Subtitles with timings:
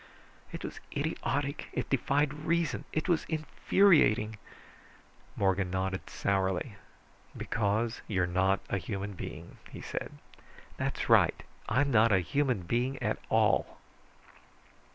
[0.51, 4.39] It was idiotic, it defied reason, it was infuriating."
[5.35, 6.75] Morgan nodded sourly.
[7.37, 10.13] "Because you're not a human being," he said.
[10.77, 11.43] "That's right.
[11.69, 13.77] I'm not a human being at all."